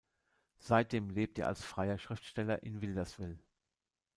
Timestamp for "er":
1.37-1.45